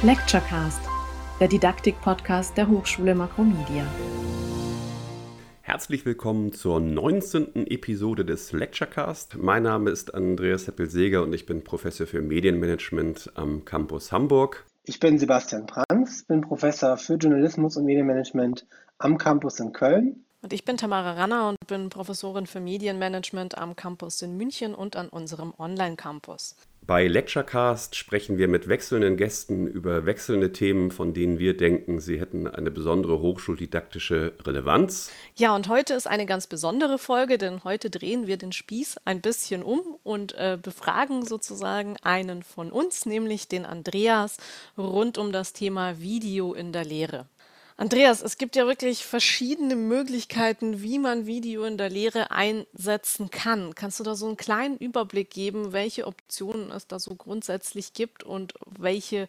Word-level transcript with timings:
Lecturecast, 0.00 0.80
der 1.40 1.48
Didaktik-Podcast 1.48 2.56
der 2.56 2.68
Hochschule 2.68 3.16
Makromedia. 3.16 3.84
Herzlich 5.62 6.06
willkommen 6.06 6.52
zur 6.52 6.78
19. 6.78 7.66
Episode 7.66 8.24
des 8.24 8.52
Lecturecast. 8.52 9.38
Mein 9.38 9.64
Name 9.64 9.90
ist 9.90 10.14
Andreas 10.14 10.68
Heppel-Seger 10.68 11.24
und 11.24 11.32
ich 11.32 11.46
bin 11.46 11.64
Professor 11.64 12.06
für 12.06 12.22
Medienmanagement 12.22 13.32
am 13.34 13.64
Campus 13.64 14.12
Hamburg. 14.12 14.64
Ich 14.84 15.00
bin 15.00 15.18
Sebastian 15.18 15.66
Pranz, 15.66 16.22
bin 16.22 16.42
Professor 16.42 16.96
für 16.96 17.14
Journalismus 17.14 17.76
und 17.76 17.84
Medienmanagement 17.84 18.68
am 18.98 19.18
Campus 19.18 19.58
in 19.58 19.72
Köln. 19.72 20.24
Und 20.42 20.52
ich 20.52 20.64
bin 20.64 20.76
Tamara 20.76 21.14
Ranner 21.14 21.48
und 21.48 21.66
bin 21.66 21.88
Professorin 21.88 22.46
für 22.46 22.60
Medienmanagement 22.60 23.58
am 23.58 23.74
Campus 23.74 24.22
in 24.22 24.36
München 24.36 24.76
und 24.76 24.94
an 24.94 25.08
unserem 25.08 25.52
Online-Campus. 25.58 26.54
Bei 26.88 27.06
Lecturecast 27.06 27.96
sprechen 27.96 28.38
wir 28.38 28.48
mit 28.48 28.66
wechselnden 28.66 29.18
Gästen 29.18 29.66
über 29.66 30.06
wechselnde 30.06 30.52
Themen, 30.52 30.90
von 30.90 31.12
denen 31.12 31.38
wir 31.38 31.54
denken, 31.54 32.00
sie 32.00 32.18
hätten 32.18 32.46
eine 32.46 32.70
besondere 32.70 33.20
hochschuldidaktische 33.20 34.32
Relevanz. 34.42 35.10
Ja, 35.36 35.54
und 35.54 35.68
heute 35.68 35.92
ist 35.92 36.06
eine 36.06 36.24
ganz 36.24 36.46
besondere 36.46 36.96
Folge, 36.96 37.36
denn 37.36 37.62
heute 37.62 37.90
drehen 37.90 38.26
wir 38.26 38.38
den 38.38 38.52
Spieß 38.52 39.00
ein 39.04 39.20
bisschen 39.20 39.62
um 39.62 39.82
und 40.02 40.32
äh, 40.36 40.56
befragen 40.56 41.26
sozusagen 41.26 41.98
einen 42.00 42.42
von 42.42 42.72
uns, 42.72 43.04
nämlich 43.04 43.48
den 43.48 43.66
Andreas, 43.66 44.38
rund 44.78 45.18
um 45.18 45.30
das 45.30 45.52
Thema 45.52 46.00
Video 46.00 46.54
in 46.54 46.72
der 46.72 46.86
Lehre. 46.86 47.26
Andreas, 47.80 48.22
es 48.22 48.38
gibt 48.38 48.56
ja 48.56 48.66
wirklich 48.66 49.04
verschiedene 49.04 49.76
Möglichkeiten, 49.76 50.82
wie 50.82 50.98
man 50.98 51.26
Video 51.26 51.62
in 51.62 51.78
der 51.78 51.88
Lehre 51.88 52.32
einsetzen 52.32 53.30
kann. 53.30 53.76
Kannst 53.76 54.00
du 54.00 54.04
da 54.04 54.16
so 54.16 54.26
einen 54.26 54.36
kleinen 54.36 54.78
Überblick 54.78 55.30
geben, 55.30 55.72
welche 55.72 56.08
Optionen 56.08 56.72
es 56.72 56.88
da 56.88 56.98
so 56.98 57.14
grundsätzlich 57.14 57.92
gibt 57.92 58.24
und 58.24 58.54
welche, 58.66 59.28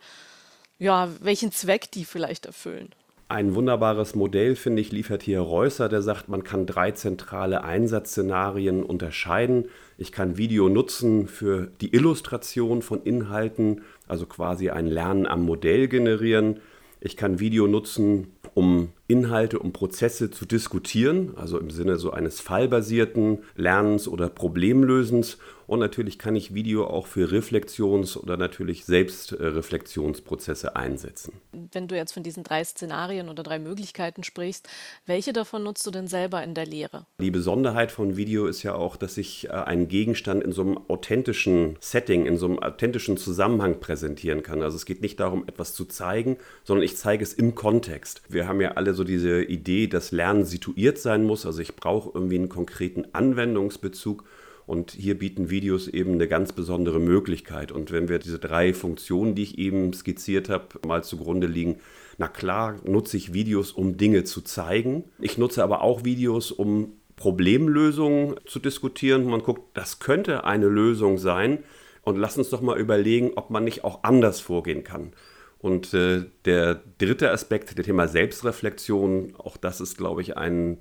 ja, 0.79 1.09
welchen 1.21 1.51
Zweck 1.51 1.91
die 1.91 2.05
vielleicht 2.05 2.47
erfüllen? 2.47 2.89
Ein 3.27 3.53
wunderbares 3.53 4.15
Modell, 4.15 4.55
finde 4.55 4.81
ich, 4.81 4.91
liefert 4.91 5.21
hier 5.21 5.41
Reusser, 5.41 5.87
der 5.87 6.01
sagt, 6.01 6.27
man 6.27 6.43
kann 6.43 6.65
drei 6.65 6.89
zentrale 6.89 7.63
Einsatzszenarien 7.63 8.81
unterscheiden. 8.81 9.69
Ich 9.99 10.11
kann 10.11 10.37
Video 10.37 10.69
nutzen 10.69 11.27
für 11.27 11.67
die 11.81 11.93
Illustration 11.93 12.81
von 12.81 13.03
Inhalten, 13.03 13.83
also 14.07 14.25
quasi 14.25 14.71
ein 14.71 14.87
Lernen 14.87 15.27
am 15.27 15.43
Modell 15.45 15.87
generieren. 15.87 16.61
Ich 17.01 17.15
kann 17.15 17.39
Video 17.39 17.65
nutzen, 17.65 18.33
um 18.59 18.98
Inhalte, 19.09 19.59
um 19.59 19.73
Prozesse 19.73 20.29
zu 20.29 20.45
diskutieren, 20.45 21.33
also 21.35 21.59
im 21.59 21.71
Sinne 21.71 21.97
so 21.97 22.11
eines 22.11 22.39
fallbasierten 22.39 23.39
Lernens 23.55 24.07
oder 24.07 24.29
Problemlösens. 24.29 25.39
Und 25.65 25.79
natürlich 25.79 26.17
kann 26.17 26.35
ich 26.35 26.55
Video 26.55 26.87
auch 26.87 27.05
für 27.05 27.31
Reflexions- 27.31 28.17
oder 28.17 28.37
natürlich 28.37 28.85
Selbstreflexionsprozesse 28.85 30.75
einsetzen. 30.75 31.33
Wenn 31.51 31.87
du 31.87 31.95
jetzt 31.95 32.13
von 32.13 32.23
diesen 32.23 32.43
drei 32.43 32.63
Szenarien 32.63 33.29
oder 33.29 33.43
drei 33.43 33.59
Möglichkeiten 33.59 34.23
sprichst, 34.23 34.67
welche 35.05 35.31
davon 35.31 35.61
nutzt 35.61 35.85
du 35.85 35.91
denn 35.91 36.07
selber 36.07 36.43
in 36.43 36.55
der 36.55 36.65
Lehre? 36.65 37.05
Die 37.21 37.29
Besonderheit 37.29 37.91
von 37.91 38.17
Video 38.17 38.47
ist 38.47 38.63
ja 38.63 38.73
auch, 38.73 38.95
dass 38.95 39.17
ich 39.17 39.45
äh, 39.45 39.49
einen 39.51 39.87
Gegenstand 39.87 40.43
in 40.43 40.51
so 40.51 40.63
einem 40.63 40.79
authentischen 40.87 41.77
Setting, 41.79 42.25
in 42.25 42.37
so 42.37 42.47
einem 42.47 42.57
authentischen 42.57 43.17
Zusammenhang 43.17 43.79
präsentieren 43.79 44.41
kann. 44.41 44.63
Also 44.63 44.75
es 44.75 44.87
geht 44.87 45.03
nicht 45.03 45.19
darum, 45.19 45.43
etwas 45.47 45.75
zu 45.75 45.85
zeigen, 45.85 46.37
sondern 46.63 46.83
ich 46.83 46.97
zeige 46.97 47.23
es 47.23 47.33
im 47.33 47.53
Kontext. 47.53 48.23
Wir 48.27 48.47
haben 48.47 48.59
ja 48.59 48.71
alle 48.71 48.95
so 48.95 48.98
diese 49.03 49.43
Idee, 49.43 49.87
dass 49.87 50.11
Lernen 50.11 50.45
situiert 50.45 50.97
sein 50.97 51.25
muss. 51.25 51.45
Also 51.45 51.61
ich 51.61 51.75
brauche 51.75 52.11
irgendwie 52.13 52.35
einen 52.37 52.49
konkreten 52.49 53.05
Anwendungsbezug. 53.13 54.23
Und 54.65 54.91
hier 54.91 55.17
bieten 55.17 55.49
Videos 55.49 55.87
eben 55.87 56.13
eine 56.13 56.27
ganz 56.27 56.53
besondere 56.53 56.99
Möglichkeit. 56.99 57.71
Und 57.71 57.91
wenn 57.91 58.07
wir 58.07 58.19
diese 58.19 58.37
drei 58.37 58.71
Funktionen, 58.75 59.33
die 59.33 59.41
ich 59.41 59.57
eben 59.57 59.93
skizziert 59.93 60.47
habe, 60.47 60.67
mal 60.85 61.03
zugrunde 61.03 61.47
liegen, 61.47 61.77
na 62.19 62.27
klar 62.27 62.75
nutze 62.83 63.17
ich 63.17 63.33
Videos, 63.33 63.71
um 63.71 63.97
Dinge 63.97 64.25
zu 64.25 64.41
zeigen. 64.41 65.05
Ich 65.19 65.39
nutze 65.39 65.63
aber 65.63 65.81
auch 65.81 66.03
Videos, 66.03 66.51
um 66.51 66.93
Problemlösungen 67.15 68.35
zu 68.45 68.59
diskutieren. 68.59 69.25
Man 69.25 69.41
guckt, 69.41 69.75
das 69.75 69.97
könnte 69.97 70.43
eine 70.43 70.67
Lösung 70.67 71.17
sein. 71.17 71.63
Und 72.03 72.17
lass 72.17 72.37
uns 72.37 72.49
doch 72.49 72.61
mal 72.61 72.79
überlegen, 72.79 73.31
ob 73.35 73.49
man 73.49 73.63
nicht 73.63 73.83
auch 73.83 74.03
anders 74.03 74.39
vorgehen 74.39 74.83
kann. 74.83 75.13
Und 75.59 75.93
äh, 75.93 76.25
der 76.45 76.75
dritte 76.97 77.31
Aspekt, 77.31 77.77
der 77.77 77.83
Thema 77.83 78.07
Selbstreflexion, 78.07 79.35
auch 79.37 79.57
das 79.57 79.81
ist, 79.81 79.97
glaube 79.97 80.21
ich, 80.21 80.37
ein 80.37 80.79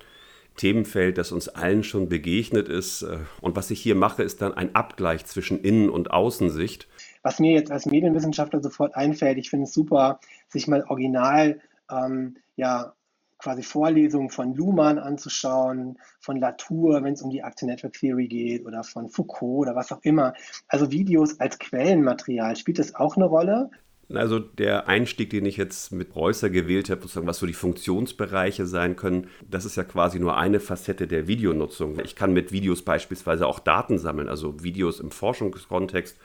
Themenfeld, 0.55 1.17
das 1.17 1.31
uns 1.31 1.49
allen 1.49 1.83
schon 1.83 2.09
begegnet 2.09 2.69
ist. 2.69 3.01
Äh, 3.01 3.19
und 3.41 3.55
was 3.55 3.71
ich 3.71 3.81
hier 3.81 3.95
mache, 3.95 4.23
ist 4.23 4.41
dann 4.41 4.53
ein 4.53 4.75
Abgleich 4.75 5.25
zwischen 5.25 5.61
Innen- 5.61 5.89
und 5.89 6.11
Außensicht. 6.11 6.87
Was 7.23 7.39
mir 7.39 7.51
jetzt 7.51 7.71
als 7.71 7.85
Medienwissenschaftler 7.85 8.61
sofort 8.61 8.95
einfällt, 8.95 9.37
ich 9.37 9.49
finde 9.49 9.65
es 9.65 9.73
super, 9.73 10.19
sich 10.47 10.67
mal 10.67 10.85
original 10.87 11.59
ähm, 11.91 12.37
ja, 12.55 12.93
quasi 13.37 13.63
Vorlesungen 13.63 14.29
von 14.29 14.53
Luhmann 14.53 14.99
anzuschauen, 14.99 15.97
von 16.19 16.37
Latour, 16.37 17.03
wenn 17.03 17.13
es 17.13 17.21
um 17.21 17.29
die 17.29 17.39
Active 17.39 17.69
Network 17.69 17.93
Theory 17.93 18.27
geht, 18.27 18.65
oder 18.65 18.83
von 18.83 19.09
Foucault 19.09 19.67
oder 19.67 19.75
was 19.75 19.91
auch 19.91 20.01
immer. 20.03 20.33
Also 20.67 20.91
Videos 20.91 21.39
als 21.39 21.57
Quellenmaterial, 21.57 22.55
spielt 22.55 22.79
das 22.79 22.95
auch 22.95 23.15
eine 23.15 23.25
Rolle? 23.25 23.69
Also 24.13 24.39
der 24.39 24.87
Einstieg, 24.87 25.29
den 25.29 25.45
ich 25.45 25.57
jetzt 25.57 25.91
mit 25.91 26.15
Reusser 26.15 26.49
gewählt 26.49 26.89
habe, 26.89 27.01
was 27.27 27.37
so 27.37 27.45
die 27.45 27.53
Funktionsbereiche 27.53 28.65
sein 28.65 28.95
können, 28.95 29.27
das 29.47 29.65
ist 29.65 29.75
ja 29.75 29.83
quasi 29.83 30.19
nur 30.19 30.35
eine 30.35 30.59
Facette 30.59 31.05
der 31.05 31.27
Videonutzung. 31.27 31.99
Ich 32.03 32.15
kann 32.15 32.33
mit 32.33 32.51
Videos 32.51 32.81
beispielsweise 32.81 33.45
auch 33.45 33.59
Daten 33.59 33.99
sammeln, 33.99 34.27
also 34.27 34.63
Videos 34.63 34.99
im 34.99 35.11
Forschungskontext 35.11 36.17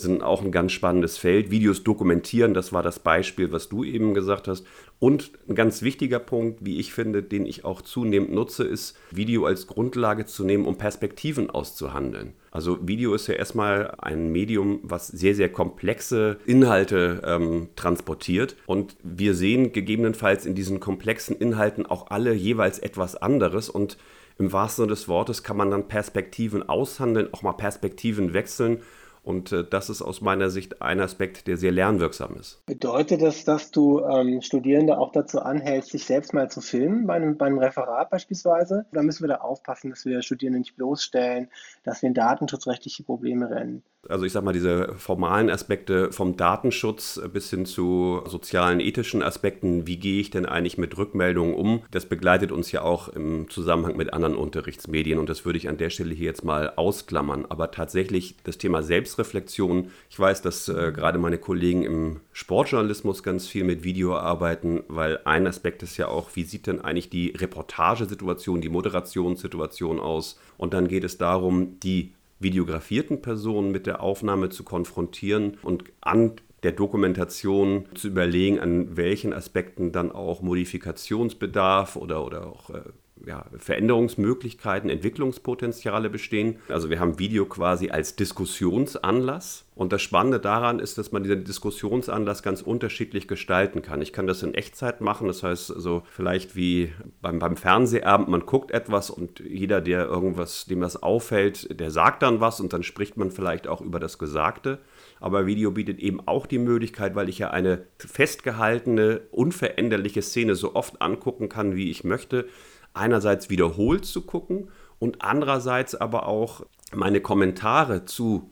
sind 0.00 0.22
auch 0.22 0.42
ein 0.42 0.52
ganz 0.52 0.72
spannendes 0.72 1.18
Feld. 1.18 1.50
Videos 1.50 1.84
dokumentieren, 1.84 2.54
das 2.54 2.72
war 2.72 2.82
das 2.82 2.98
Beispiel, 2.98 3.52
was 3.52 3.68
du 3.68 3.84
eben 3.84 4.14
gesagt 4.14 4.48
hast. 4.48 4.66
Und 4.98 5.32
ein 5.48 5.54
ganz 5.54 5.82
wichtiger 5.82 6.18
Punkt, 6.18 6.64
wie 6.64 6.78
ich 6.78 6.92
finde, 6.92 7.22
den 7.22 7.46
ich 7.46 7.64
auch 7.64 7.80
zunehmend 7.80 8.32
nutze, 8.32 8.64
ist, 8.64 8.98
Video 9.10 9.46
als 9.46 9.66
Grundlage 9.66 10.26
zu 10.26 10.44
nehmen, 10.44 10.66
um 10.66 10.76
Perspektiven 10.76 11.48
auszuhandeln. 11.48 12.34
Also 12.50 12.78
Video 12.86 13.14
ist 13.14 13.26
ja 13.26 13.34
erstmal 13.34 13.94
ein 13.98 14.30
Medium, 14.30 14.80
was 14.82 15.08
sehr, 15.08 15.34
sehr 15.34 15.50
komplexe 15.50 16.38
Inhalte 16.44 17.22
ähm, 17.24 17.68
transportiert. 17.76 18.56
Und 18.66 18.96
wir 19.02 19.34
sehen 19.34 19.72
gegebenenfalls 19.72 20.44
in 20.44 20.54
diesen 20.54 20.80
komplexen 20.80 21.36
Inhalten 21.36 21.86
auch 21.86 22.10
alle 22.10 22.34
jeweils 22.34 22.78
etwas 22.78 23.16
anderes. 23.16 23.70
Und 23.70 23.96
im 24.38 24.52
wahrsten 24.52 24.84
Sinne 24.84 24.94
des 24.94 25.08
Wortes 25.08 25.42
kann 25.42 25.56
man 25.56 25.70
dann 25.70 25.88
Perspektiven 25.88 26.68
aushandeln, 26.68 27.32
auch 27.32 27.42
mal 27.42 27.52
Perspektiven 27.52 28.34
wechseln 28.34 28.80
und 29.22 29.52
äh, 29.52 29.64
das 29.68 29.90
ist 29.90 30.02
aus 30.02 30.20
meiner 30.20 30.50
Sicht 30.50 30.82
ein 30.82 31.00
Aspekt, 31.00 31.46
der 31.46 31.56
sehr 31.56 31.72
lernwirksam 31.72 32.36
ist. 32.36 32.64
Bedeutet 32.66 33.22
das, 33.22 33.44
dass 33.44 33.70
du 33.70 34.00
ähm, 34.00 34.40
Studierende 34.40 34.98
auch 34.98 35.12
dazu 35.12 35.40
anhältst, 35.40 35.90
sich 35.90 36.04
selbst 36.04 36.32
mal 36.32 36.50
zu 36.50 36.60
filmen, 36.60 37.06
bei 37.06 37.14
einem, 37.14 37.36
bei 37.36 37.46
einem 37.46 37.58
Referat 37.58 38.10
beispielsweise? 38.10 38.86
Oder 38.92 39.02
müssen 39.02 39.22
wir 39.22 39.28
da 39.28 39.36
aufpassen, 39.36 39.90
dass 39.90 40.04
wir 40.04 40.22
Studierende 40.22 40.60
nicht 40.60 40.76
bloßstellen, 40.76 41.48
dass 41.84 42.02
wir 42.02 42.08
in 42.08 42.14
datenschutzrechtliche 42.14 43.02
Probleme 43.02 43.50
rennen? 43.50 43.82
Also 44.08 44.24
ich 44.24 44.32
sage 44.32 44.46
mal, 44.46 44.52
diese 44.52 44.94
formalen 44.96 45.50
Aspekte 45.50 46.10
vom 46.10 46.36
Datenschutz 46.36 47.20
bis 47.32 47.50
hin 47.50 47.66
zu 47.66 48.22
sozialen, 48.24 48.80
ethischen 48.80 49.22
Aspekten, 49.22 49.86
wie 49.86 49.98
gehe 49.98 50.20
ich 50.20 50.30
denn 50.30 50.46
eigentlich 50.46 50.78
mit 50.78 50.96
Rückmeldungen 50.96 51.54
um, 51.54 51.82
das 51.90 52.06
begleitet 52.06 52.50
uns 52.50 52.72
ja 52.72 52.80
auch 52.80 53.08
im 53.08 53.50
Zusammenhang 53.50 53.98
mit 53.98 54.14
anderen 54.14 54.36
Unterrichtsmedien 54.36 55.18
und 55.18 55.28
das 55.28 55.44
würde 55.44 55.58
ich 55.58 55.68
an 55.68 55.76
der 55.76 55.90
Stelle 55.90 56.14
hier 56.14 56.26
jetzt 56.26 56.44
mal 56.44 56.72
ausklammern. 56.76 57.44
Aber 57.50 57.72
tatsächlich 57.72 58.36
das 58.42 58.56
Thema 58.56 58.82
Selbstreflexion, 58.82 59.90
ich 60.08 60.18
weiß, 60.18 60.40
dass 60.40 60.68
äh, 60.68 60.92
gerade 60.92 61.18
meine 61.18 61.38
Kollegen 61.38 61.82
im 61.82 62.20
Sportjournalismus 62.32 63.22
ganz 63.22 63.48
viel 63.48 63.64
mit 63.64 63.84
Video 63.84 64.16
arbeiten, 64.16 64.82
weil 64.88 65.20
ein 65.26 65.46
Aspekt 65.46 65.82
ist 65.82 65.98
ja 65.98 66.08
auch, 66.08 66.30
wie 66.34 66.44
sieht 66.44 66.66
denn 66.66 66.80
eigentlich 66.80 67.10
die 67.10 67.34
Reportagesituation, 67.36 68.62
die 68.62 68.70
Moderationssituation 68.70 70.00
aus? 70.00 70.40
Und 70.56 70.72
dann 70.72 70.88
geht 70.88 71.04
es 71.04 71.18
darum, 71.18 71.78
die 71.80 72.14
videografierten 72.40 73.22
Personen 73.22 73.70
mit 73.70 73.86
der 73.86 74.02
Aufnahme 74.02 74.48
zu 74.48 74.64
konfrontieren 74.64 75.58
und 75.62 75.84
an 76.00 76.32
der 76.62 76.72
Dokumentation 76.72 77.86
zu 77.94 78.08
überlegen, 78.08 78.58
an 78.58 78.96
welchen 78.96 79.32
Aspekten 79.32 79.92
dann 79.92 80.12
auch 80.12 80.42
Modifikationsbedarf 80.42 81.96
oder, 81.96 82.24
oder 82.24 82.46
auch 82.46 82.70
äh, 82.70 82.82
ja, 83.26 83.44
Veränderungsmöglichkeiten, 83.56 84.90
Entwicklungspotenziale 84.90 86.10
bestehen. 86.10 86.56
Also 86.68 86.90
wir 86.90 87.00
haben 87.00 87.18
Video 87.18 87.46
quasi 87.46 87.90
als 87.90 88.16
Diskussionsanlass. 88.16 89.66
Und 89.74 89.94
das 89.94 90.02
Spannende 90.02 90.40
daran 90.40 90.78
ist, 90.78 90.98
dass 90.98 91.10
man 91.10 91.22
diesen 91.22 91.44
Diskussionsanlass 91.44 92.42
ganz 92.42 92.60
unterschiedlich 92.60 93.28
gestalten 93.28 93.80
kann. 93.80 94.02
Ich 94.02 94.12
kann 94.12 94.26
das 94.26 94.42
in 94.42 94.52
Echtzeit 94.52 95.00
machen, 95.00 95.26
das 95.26 95.42
heißt 95.42 95.68
so 95.68 96.02
vielleicht 96.10 96.54
wie 96.54 96.92
beim, 97.22 97.38
beim 97.38 97.56
Fernsehabend, 97.56 98.28
man 98.28 98.44
guckt 98.44 98.72
etwas 98.72 99.08
und 99.08 99.40
jeder, 99.40 99.80
der 99.80 100.04
irgendwas, 100.04 100.66
dem 100.66 100.82
das 100.82 101.02
auffällt, 101.02 101.80
der 101.80 101.90
sagt 101.90 102.22
dann 102.22 102.40
was 102.40 102.60
und 102.60 102.74
dann 102.74 102.82
spricht 102.82 103.16
man 103.16 103.30
vielleicht 103.30 103.68
auch 103.68 103.80
über 103.80 104.00
das 104.00 104.18
Gesagte. 104.18 104.80
Aber 105.18 105.46
Video 105.46 105.70
bietet 105.70 105.98
eben 105.98 106.20
auch 106.26 106.46
die 106.46 106.58
Möglichkeit, 106.58 107.14
weil 107.14 107.30
ich 107.30 107.38
ja 107.38 107.50
eine 107.50 107.86
festgehaltene, 107.96 109.22
unveränderliche 109.30 110.20
Szene 110.20 110.56
so 110.56 110.74
oft 110.74 111.00
angucken 111.00 111.48
kann, 111.48 111.74
wie 111.74 111.90
ich 111.90 112.04
möchte, 112.04 112.46
einerseits 112.94 113.50
wiederholt 113.50 114.04
zu 114.04 114.22
gucken 114.22 114.68
und 114.98 115.22
andererseits 115.22 115.94
aber 115.94 116.26
auch 116.26 116.64
meine 116.92 117.20
Kommentare 117.20 118.04
zu 118.04 118.50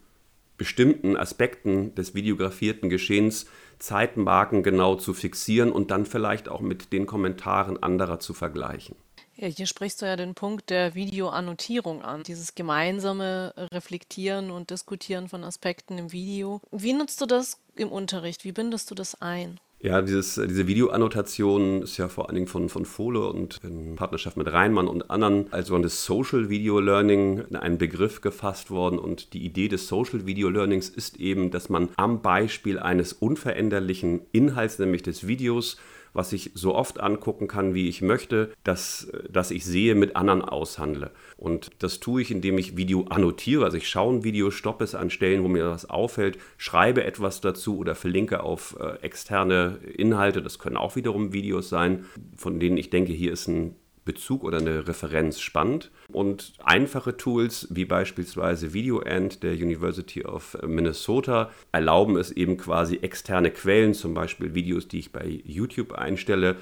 bestimmten 0.57 1.17
Aspekten 1.17 1.95
des 1.95 2.15
videografierten 2.15 2.91
Geschehens 2.91 3.47
Zeitmarken 3.79 4.63
genau 4.63 4.97
zu 4.97 5.15
fixieren 5.15 5.71
und 5.71 5.91
dann 5.91 6.05
vielleicht 6.05 6.49
auch 6.49 6.61
mit 6.61 6.93
den 6.93 7.07
Kommentaren 7.07 7.81
anderer 7.81 8.19
zu 8.19 8.35
vergleichen. 8.35 8.97
Hier 9.41 9.67
sprichst 9.67 10.03
du 10.03 10.07
ja 10.07 10.17
den 10.17 10.35
Punkt 10.35 10.69
der 10.69 10.97
Videoannotierung 10.97 12.03
an, 12.03 12.25
dieses 12.25 12.57
gemeinsame 12.57 13.55
Reflektieren 13.73 14.51
und 14.51 14.71
Diskutieren 14.71 15.29
von 15.29 15.45
Aspekten 15.45 15.97
im 15.97 16.11
Video. 16.11 16.61
Wie 16.73 16.93
nutzt 16.93 17.21
du 17.21 17.27
das 17.27 17.61
im 17.77 17.93
Unterricht? 17.93 18.45
Wie 18.45 18.51
bindest 18.51 18.91
du 18.91 18.97
das 18.97 19.23
ein? 19.23 19.61
Ja, 19.81 20.03
dieses, 20.03 20.35
diese 20.35 20.67
Videoannotation 20.67 21.83
ist 21.83 21.99
ja 21.99 22.09
vor 22.09 22.27
allen 22.27 22.35
Dingen 22.35 22.49
von, 22.49 22.69
von 22.69 22.85
Fole 22.85 23.21
und 23.29 23.59
in 23.63 23.95
Partnerschaft 23.95 24.37
mit 24.37 24.53
Reinmann 24.53 24.89
und 24.89 25.09
anderen 25.09 25.53
als 25.53 25.69
das 25.69 26.05
Social 26.05 26.51
Video 26.51 26.81
Learning 26.81 27.45
in 27.49 27.55
einen 27.55 27.79
Begriff 27.79 28.21
gefasst 28.21 28.73
worden. 28.73 28.99
Und 28.99 29.35
die 29.35 29.45
Idee 29.45 29.69
des 29.69 29.87
Social 29.87 30.27
Video 30.27 30.49
Learnings 30.49 30.89
ist 30.89 31.21
eben, 31.21 31.53
dass 31.53 31.69
man 31.69 31.91
am 31.97 32.23
Beispiel 32.23 32.81
eines 32.81 33.13
unveränderlichen 33.13 34.23
Inhalts, 34.33 34.81
nämlich 34.81 35.05
des 35.05 35.29
Videos, 35.29 35.77
was 36.19 36.33
ich 36.33 36.51
so 36.55 36.75
oft 36.75 36.99
angucken 36.99 37.47
kann, 37.47 37.75
wie 37.75 37.89
ich 37.89 38.03
möchte, 38.03 38.51
dass, 38.65 39.09
dass 39.31 39.53
ich 39.53 39.65
sehe, 39.65 39.95
mit 39.95 40.17
anderen 40.17 40.43
aushandle. 40.43 41.13
Und 41.37 41.71
das 41.79 42.01
tue 42.01 42.23
ich, 42.23 42.33
indem 42.33 42.59
ich 42.59 42.77
Video 42.77 43.05
annotiere. 43.09 43.65
Also 43.65 43.77
ich 43.77 43.89
schaue 43.89 44.17
ein 44.17 44.25
Video, 44.25 44.51
stoppe 44.51 44.83
es 44.83 44.97
an 44.97 45.11
Stellen, 45.11 45.45
wo 45.45 45.49
mir 45.49 45.71
was 45.71 45.89
auffällt, 45.89 46.37
schreibe 46.57 47.05
etwas 47.05 47.41
dazu 47.41 47.79
oder 47.79 47.95
verlinke 47.95 48.43
auf 48.43 48.77
äh, 48.81 49.01
externe 49.01 49.79
Inhalte. 49.97 50.43
Das 50.43 50.59
können 50.59 50.77
auch 50.77 50.97
wiederum 50.97 51.33
Videos 51.33 51.69
sein, 51.69 52.05
von 52.37 52.59
denen 52.59 52.79
ich 52.79 52.91
denke, 52.91 53.13
hier 53.13 53.33
ist 53.33 53.47
ein 53.47 53.77
Bezug 54.09 54.43
oder 54.43 54.57
eine 54.57 54.89
Referenz 54.89 55.39
spannend. 55.39 55.91
Und 56.11 56.55
einfache 56.65 57.19
Tools 57.19 57.69
wie 57.71 57.85
beispielsweise 57.85 58.73
VideoEnd 58.73 59.43
der 59.43 59.53
University 59.53 60.25
of 60.25 60.57
Minnesota 60.67 61.51
erlauben 61.73 62.17
es 62.17 62.33
eben 62.33 62.57
quasi 62.57 62.97
externe 63.03 63.51
Quellen, 63.51 63.93
zum 63.93 64.15
Beispiel 64.15 64.55
Videos, 64.55 64.89
die 64.89 65.01
ich 65.01 65.13
bei 65.13 65.43
YouTube 65.45 65.93
einstelle, 65.93 66.57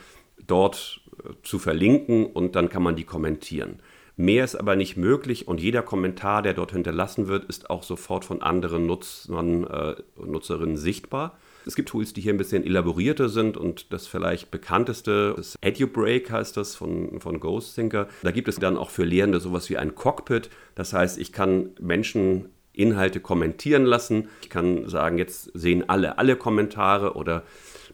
dort 0.44 1.00
äh, 1.24 1.34
zu 1.44 1.60
verlinken 1.60 2.26
und 2.26 2.56
dann 2.56 2.68
kann 2.68 2.82
man 2.82 2.96
die 2.96 3.04
kommentieren. 3.04 3.78
Mehr 4.16 4.44
ist 4.44 4.56
aber 4.56 4.74
nicht 4.74 4.96
möglich 4.96 5.46
und 5.46 5.60
jeder 5.60 5.82
Kommentar, 5.82 6.42
der 6.42 6.54
dort 6.54 6.72
hinterlassen 6.72 7.28
wird, 7.28 7.44
ist 7.44 7.70
auch 7.70 7.84
sofort 7.84 8.24
von 8.24 8.42
anderen 8.42 8.86
Nutzern, 8.86 9.64
äh, 9.64 9.94
Nutzerinnen 10.16 10.76
sichtbar. 10.76 11.38
Es 11.66 11.74
gibt 11.74 11.88
Tools, 11.88 12.12
die 12.12 12.20
hier 12.20 12.32
ein 12.32 12.38
bisschen 12.38 12.64
elaborierter 12.64 13.28
sind 13.28 13.56
und 13.56 13.92
das 13.92 14.06
vielleicht 14.06 14.52
bekannteste 14.52 15.34
ist 15.36 15.58
EduBreak 15.60 16.30
heißt 16.30 16.56
das 16.56 16.76
von, 16.76 17.20
von 17.20 17.40
GhostThinker. 17.40 18.06
Da 18.22 18.30
gibt 18.30 18.46
es 18.46 18.56
dann 18.56 18.76
auch 18.76 18.90
für 18.90 19.04
Lehrende 19.04 19.40
sowas 19.40 19.68
wie 19.68 19.76
ein 19.76 19.96
Cockpit. 19.96 20.48
Das 20.76 20.92
heißt, 20.92 21.18
ich 21.18 21.32
kann 21.32 21.70
Menschen 21.80 22.50
Inhalte 22.72 23.18
kommentieren 23.18 23.84
lassen. 23.84 24.28
Ich 24.42 24.50
kann 24.50 24.88
sagen, 24.88 25.18
jetzt 25.18 25.50
sehen 25.54 25.88
alle 25.88 26.18
alle 26.18 26.36
Kommentare 26.36 27.14
oder 27.14 27.42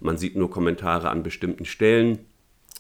man 0.01 0.19
sieht 0.19 0.37
nur 0.37 0.51
Kommentare 0.51 1.09
an 1.09 1.23
bestimmten 1.23 1.65
Stellen. 1.65 2.19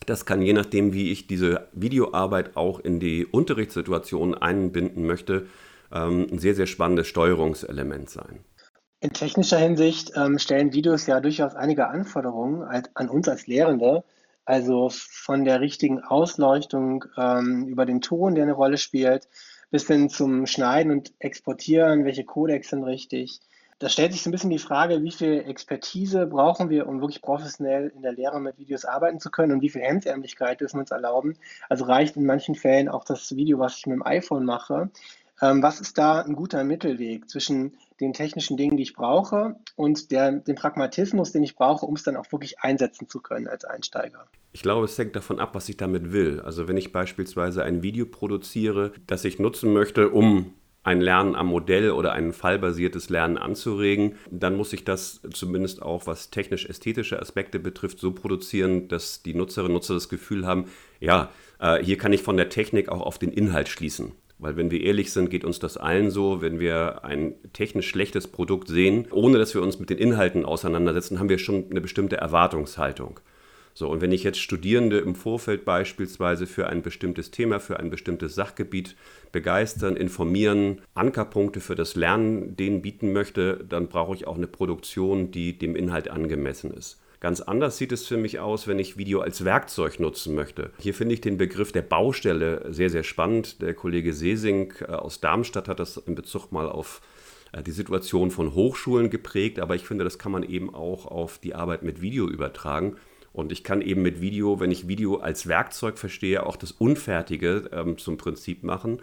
Das 0.04 0.26
kann 0.26 0.42
je 0.42 0.52
nachdem, 0.52 0.92
wie 0.92 1.10
ich 1.10 1.26
diese 1.26 1.68
Videoarbeit 1.72 2.56
auch 2.56 2.80
in 2.80 3.00
die 3.00 3.24
Unterrichtssituation 3.24 4.34
einbinden 4.34 5.06
möchte, 5.06 5.46
ähm, 5.92 6.26
ein 6.30 6.38
sehr, 6.38 6.54
sehr 6.54 6.66
spannendes 6.66 7.06
Steuerungselement 7.06 8.10
sein. 8.10 8.40
In 9.02 9.12
technischer 9.12 9.58
Hinsicht 9.58 10.12
ähm, 10.14 10.38
stellen 10.38 10.72
Videos 10.72 11.08
ja 11.08 11.18
durchaus 11.18 11.56
einige 11.56 11.88
Anforderungen 11.88 12.62
als, 12.62 12.88
an 12.94 13.08
uns 13.08 13.28
als 13.28 13.48
Lehrende. 13.48 14.04
Also 14.44 14.90
von 14.90 15.44
der 15.44 15.60
richtigen 15.60 16.04
Ausleuchtung 16.04 17.04
ähm, 17.18 17.66
über 17.66 17.84
den 17.84 18.00
Ton, 18.00 18.36
der 18.36 18.44
eine 18.44 18.52
Rolle 18.52 18.78
spielt, 18.78 19.26
bis 19.72 19.88
hin 19.88 20.08
zum 20.08 20.46
Schneiden 20.46 20.92
und 20.92 21.12
Exportieren, 21.18 22.04
welche 22.04 22.22
Codecs 22.22 22.68
sind 22.68 22.84
richtig. 22.84 23.40
Da 23.80 23.88
stellt 23.88 24.12
sich 24.12 24.22
so 24.22 24.30
ein 24.30 24.32
bisschen 24.32 24.50
die 24.50 24.60
Frage, 24.60 25.02
wie 25.02 25.10
viel 25.10 25.42
Expertise 25.48 26.26
brauchen 26.26 26.70
wir, 26.70 26.86
um 26.86 27.00
wirklich 27.00 27.22
professionell 27.22 27.92
in 27.96 28.02
der 28.02 28.12
Lehre 28.12 28.40
mit 28.40 28.56
Videos 28.56 28.84
arbeiten 28.84 29.18
zu 29.18 29.32
können 29.32 29.50
und 29.50 29.62
wie 29.62 29.70
viel 29.70 29.82
Hemdsärmlichkeit 29.82 30.60
dürfen 30.60 30.76
wir 30.76 30.82
uns 30.82 30.92
erlauben. 30.92 31.36
Also 31.68 31.86
reicht 31.86 32.14
in 32.14 32.24
manchen 32.24 32.54
Fällen 32.54 32.88
auch 32.88 33.04
das 33.04 33.34
Video, 33.34 33.58
was 33.58 33.78
ich 33.78 33.86
mit 33.86 33.96
dem 33.96 34.06
iPhone 34.06 34.44
mache. 34.44 34.90
Ähm, 35.40 35.60
was 35.60 35.80
ist 35.80 35.98
da 35.98 36.20
ein 36.20 36.36
guter 36.36 36.62
Mittelweg 36.62 37.28
zwischen 37.28 37.76
den 38.00 38.12
technischen 38.12 38.56
Dingen, 38.56 38.76
die 38.76 38.82
ich 38.82 38.94
brauche 38.94 39.56
und 39.76 40.10
der, 40.10 40.32
dem 40.32 40.56
Pragmatismus, 40.56 41.32
den 41.32 41.42
ich 41.42 41.54
brauche, 41.54 41.86
um 41.86 41.94
es 41.94 42.02
dann 42.02 42.16
auch 42.16 42.30
wirklich 42.32 42.60
einsetzen 42.60 43.08
zu 43.08 43.20
können 43.20 43.48
als 43.48 43.64
Einsteiger. 43.64 44.26
Ich 44.52 44.62
glaube, 44.62 44.84
es 44.84 44.98
hängt 44.98 45.16
davon 45.16 45.38
ab, 45.38 45.54
was 45.54 45.68
ich 45.68 45.76
damit 45.76 46.12
will. 46.12 46.40
Also 46.40 46.68
wenn 46.68 46.76
ich 46.76 46.92
beispielsweise 46.92 47.64
ein 47.64 47.82
Video 47.82 48.06
produziere, 48.06 48.92
das 49.06 49.24
ich 49.24 49.38
nutzen 49.38 49.72
möchte, 49.72 50.10
um 50.10 50.54
ein 50.84 51.00
Lernen 51.00 51.36
am 51.36 51.46
Modell 51.46 51.92
oder 51.92 52.12
ein 52.12 52.32
fallbasiertes 52.32 53.08
Lernen 53.08 53.38
anzuregen, 53.38 54.16
dann 54.30 54.56
muss 54.56 54.72
ich 54.72 54.84
das 54.84 55.20
zumindest 55.32 55.80
auch, 55.80 56.06
was 56.06 56.30
technisch-ästhetische 56.30 57.20
Aspekte 57.20 57.60
betrifft, 57.60 58.00
so 58.00 58.12
produzieren, 58.12 58.88
dass 58.88 59.22
die 59.22 59.34
Nutzerinnen 59.34 59.72
und 59.72 59.82
Nutzer 59.82 59.94
das 59.94 60.08
Gefühl 60.08 60.46
haben, 60.46 60.66
ja, 60.98 61.30
äh, 61.60 61.82
hier 61.82 61.98
kann 61.98 62.12
ich 62.12 62.22
von 62.22 62.36
der 62.36 62.48
Technik 62.48 62.88
auch 62.88 63.00
auf 63.00 63.18
den 63.18 63.30
Inhalt 63.30 63.68
schließen. 63.68 64.12
Weil 64.42 64.56
wenn 64.56 64.72
wir 64.72 64.80
ehrlich 64.80 65.12
sind, 65.12 65.30
geht 65.30 65.44
uns 65.44 65.60
das 65.60 65.76
allen 65.76 66.10
so, 66.10 66.42
wenn 66.42 66.58
wir 66.58 67.04
ein 67.04 67.34
technisch 67.52 67.88
schlechtes 67.88 68.26
Produkt 68.26 68.66
sehen, 68.66 69.06
ohne 69.12 69.38
dass 69.38 69.54
wir 69.54 69.62
uns 69.62 69.78
mit 69.78 69.88
den 69.88 69.98
Inhalten 69.98 70.44
auseinandersetzen, 70.44 71.20
haben 71.20 71.28
wir 71.28 71.38
schon 71.38 71.66
eine 71.70 71.80
bestimmte 71.80 72.16
Erwartungshaltung. 72.16 73.20
So, 73.72 73.88
und 73.88 74.00
wenn 74.00 74.10
ich 74.10 74.24
jetzt 74.24 74.40
Studierende 74.40 74.98
im 74.98 75.14
Vorfeld 75.14 75.64
beispielsweise 75.64 76.48
für 76.48 76.66
ein 76.66 76.82
bestimmtes 76.82 77.30
Thema, 77.30 77.60
für 77.60 77.78
ein 77.78 77.88
bestimmtes 77.88 78.34
Sachgebiet 78.34 78.96
begeistern, 79.30 79.96
informieren, 79.96 80.82
Ankerpunkte 80.94 81.60
für 81.60 81.76
das 81.76 81.94
Lernen 81.94 82.56
denen 82.56 82.82
bieten 82.82 83.12
möchte, 83.12 83.64
dann 83.68 83.86
brauche 83.86 84.16
ich 84.16 84.26
auch 84.26 84.36
eine 84.36 84.48
Produktion, 84.48 85.30
die 85.30 85.56
dem 85.56 85.76
Inhalt 85.76 86.10
angemessen 86.10 86.72
ist. 86.72 87.01
Ganz 87.22 87.40
anders 87.40 87.78
sieht 87.78 87.92
es 87.92 88.08
für 88.08 88.16
mich 88.16 88.40
aus, 88.40 88.66
wenn 88.66 88.80
ich 88.80 88.96
Video 88.96 89.20
als 89.20 89.44
Werkzeug 89.44 90.00
nutzen 90.00 90.34
möchte. 90.34 90.72
Hier 90.80 90.92
finde 90.92 91.14
ich 91.14 91.20
den 91.20 91.36
Begriff 91.36 91.70
der 91.70 91.82
Baustelle 91.82 92.66
sehr, 92.70 92.90
sehr 92.90 93.04
spannend. 93.04 93.62
Der 93.62 93.74
Kollege 93.74 94.12
Sesing 94.12 94.74
äh, 94.80 94.86
aus 94.86 95.20
Darmstadt 95.20 95.68
hat 95.68 95.78
das 95.78 95.98
in 95.98 96.16
Bezug 96.16 96.50
mal 96.50 96.68
auf 96.68 97.00
äh, 97.52 97.62
die 97.62 97.70
Situation 97.70 98.32
von 98.32 98.54
Hochschulen 98.54 99.08
geprägt, 99.08 99.60
aber 99.60 99.76
ich 99.76 99.84
finde, 99.84 100.02
das 100.02 100.18
kann 100.18 100.32
man 100.32 100.42
eben 100.42 100.74
auch 100.74 101.06
auf 101.06 101.38
die 101.38 101.54
Arbeit 101.54 101.84
mit 101.84 102.02
Video 102.02 102.28
übertragen. 102.28 102.96
Und 103.32 103.52
ich 103.52 103.62
kann 103.62 103.82
eben 103.82 104.02
mit 104.02 104.20
Video, 104.20 104.58
wenn 104.58 104.72
ich 104.72 104.88
Video 104.88 105.18
als 105.18 105.46
Werkzeug 105.46 105.98
verstehe, 105.98 106.44
auch 106.44 106.56
das 106.56 106.72
Unfertige 106.72 107.70
ähm, 107.72 107.98
zum 107.98 108.16
Prinzip 108.16 108.64
machen 108.64 109.00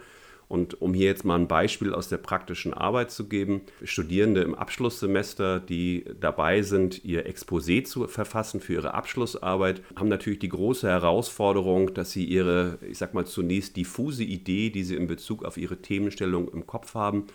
und 0.50 0.82
um 0.82 0.94
hier 0.94 1.06
jetzt 1.06 1.24
mal 1.24 1.36
ein 1.36 1.46
Beispiel 1.46 1.94
aus 1.94 2.08
der 2.08 2.16
praktischen 2.16 2.74
Arbeit 2.74 3.12
zu 3.12 3.28
geben, 3.28 3.60
Studierende 3.84 4.42
im 4.42 4.56
Abschlusssemester, 4.56 5.60
die 5.60 6.04
dabei 6.18 6.62
sind, 6.62 7.04
ihr 7.04 7.28
Exposé 7.28 7.84
zu 7.84 8.08
verfassen 8.08 8.60
für 8.60 8.72
ihre 8.72 8.92
Abschlussarbeit, 8.92 9.80
haben 9.94 10.08
natürlich 10.08 10.40
die 10.40 10.48
große 10.48 10.88
Herausforderung, 10.88 11.94
dass 11.94 12.10
sie 12.10 12.24
ihre, 12.24 12.78
ich 12.82 12.98
sag 12.98 13.14
mal 13.14 13.26
zunächst 13.26 13.76
diffuse 13.76 14.24
Idee, 14.24 14.70
die 14.70 14.82
sie 14.82 14.96
in 14.96 15.06
Bezug 15.06 15.44
auf 15.44 15.56
ihre 15.56 15.76
Themenstellung 15.76 16.48
im 16.52 16.66
Kopf 16.66 16.94
haben, 16.94 17.28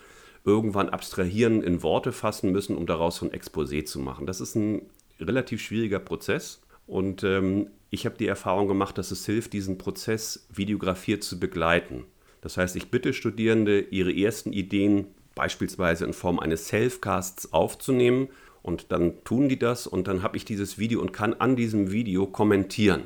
irgendwann 0.44 0.90
abstrahieren, 0.90 1.62
in 1.62 1.82
Worte 1.82 2.12
fassen 2.12 2.52
müssen, 2.52 2.76
um 2.76 2.84
daraus 2.84 3.22
ein 3.22 3.30
Exposé 3.30 3.86
zu 3.86 3.98
machen. 3.98 4.26
Das 4.26 4.42
ist 4.42 4.56
ein 4.56 4.82
relativ 5.18 5.62
schwieriger 5.62 6.00
Prozess. 6.00 6.60
Und 6.86 7.24
ähm, 7.24 7.68
ich 7.88 8.04
habe 8.04 8.18
die 8.18 8.26
Erfahrung 8.26 8.68
gemacht, 8.68 8.98
dass 8.98 9.10
es 9.10 9.24
hilft, 9.24 9.54
diesen 9.54 9.78
Prozess 9.78 10.46
videografiert 10.52 11.24
zu 11.24 11.40
begleiten. 11.40 12.04
Das 12.40 12.56
heißt, 12.56 12.76
ich 12.76 12.90
bitte 12.90 13.12
Studierende, 13.12 13.80
ihre 13.80 14.14
ersten 14.14 14.52
Ideen 14.52 15.06
beispielsweise 15.34 16.04
in 16.04 16.12
Form 16.12 16.38
eines 16.38 16.68
Selfcasts 16.68 17.52
aufzunehmen 17.52 18.28
und 18.62 18.90
dann 18.90 19.22
tun 19.24 19.48
die 19.48 19.58
das 19.58 19.86
und 19.86 20.08
dann 20.08 20.22
habe 20.22 20.36
ich 20.36 20.44
dieses 20.44 20.78
Video 20.78 21.00
und 21.00 21.12
kann 21.12 21.34
an 21.34 21.56
diesem 21.56 21.92
Video 21.92 22.26
kommentieren. 22.26 23.04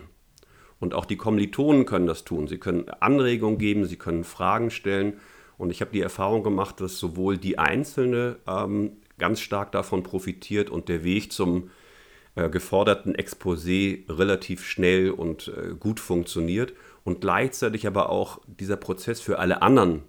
Und 0.78 0.94
auch 0.94 1.04
die 1.04 1.16
Kommilitonen 1.16 1.84
können 1.84 2.06
das 2.06 2.24
tun. 2.24 2.48
Sie 2.48 2.56
können 2.56 2.88
Anregungen 2.88 3.58
geben, 3.58 3.84
sie 3.84 3.96
können 3.96 4.24
Fragen 4.24 4.70
stellen. 4.70 5.20
Und 5.58 5.70
ich 5.70 5.82
habe 5.82 5.92
die 5.92 6.00
Erfahrung 6.00 6.42
gemacht, 6.42 6.80
dass 6.80 6.98
sowohl 6.98 7.36
die 7.36 7.58
Einzelne 7.58 8.36
ähm, 8.48 8.92
ganz 9.18 9.40
stark 9.40 9.72
davon 9.72 10.02
profitiert 10.02 10.70
und 10.70 10.88
der 10.88 11.04
Weg 11.04 11.32
zum 11.32 11.70
geforderten 12.48 13.14
Exposé 13.14 14.08
relativ 14.08 14.64
schnell 14.64 15.10
und 15.10 15.48
äh, 15.48 15.74
gut 15.74 16.00
funktioniert 16.00 16.72
und 17.04 17.20
gleichzeitig 17.20 17.86
aber 17.86 18.10
auch 18.10 18.40
dieser 18.46 18.76
Prozess 18.76 19.20
für 19.20 19.38
alle 19.38 19.62
anderen, 19.62 20.02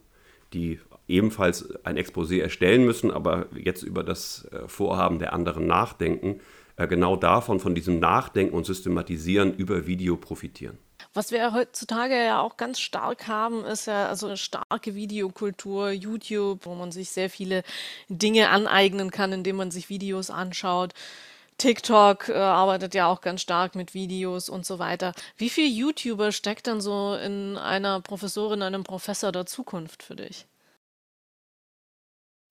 die 0.54 0.80
ebenfalls 1.08 1.74
ein 1.86 1.98
Exposé 1.98 2.42
erstellen 2.42 2.86
müssen, 2.86 3.12
aber 3.12 3.48
jetzt 3.56 3.84
über 3.84 4.04
das 4.04 4.46
äh, 4.52 4.68
Vorhaben 4.68 5.20
der 5.20 5.34
anderen 5.34 5.68
nachdenken, 5.68 6.40
äh, 6.78 6.88
genau 6.88 7.16
davon, 7.16 7.60
von 7.60 7.76
diesem 7.76 8.00
Nachdenken 8.00 8.56
und 8.56 8.66
Systematisieren 8.66 9.54
über 9.54 9.86
Video 9.88 10.16
profitieren. 10.16 10.78
Was 11.14 11.32
wir 11.32 11.54
heutzutage 11.54 12.16
ja 12.16 12.42
auch 12.42 12.56
ganz 12.56 12.80
stark 12.80 13.28
haben, 13.28 13.66
ist 13.66 13.88
ja 13.88 14.08
also 14.08 14.28
eine 14.28 14.38
starke 14.38 14.96
Videokultur, 14.96 15.92
YouTube, 15.92 16.66
wo 16.66 16.74
man 16.76 16.92
sich 16.92 17.10
sehr 17.10 17.30
viele 17.30 17.64
Dinge 18.08 18.50
aneignen 18.50 19.12
kann, 19.12 19.34
indem 19.34 19.58
man 19.58 19.72
sich 19.72 19.90
Videos 19.90 20.30
anschaut. 20.30 20.94
TikTok 21.62 22.30
äh, 22.30 22.34
arbeitet 22.34 22.96
ja 22.96 23.06
auch 23.06 23.22
ganz 23.22 23.42
stark 23.42 23.76
mit 23.76 23.94
Videos 23.94 24.50
und 24.50 24.66
so 24.66 24.80
weiter. 24.80 25.14
Wie 25.38 25.50
viel 25.50 25.70
YouTuber 25.72 26.32
steckt 26.32 26.66
denn 26.66 26.82
so 26.82 27.16
in 27.16 27.56
einer 27.56 28.02
Professorin, 28.02 28.64
einem 28.64 28.84
Professor 28.84 29.32
der 29.32 29.46
Zukunft 29.46 30.02
für 30.02 30.16
dich? 30.16 30.48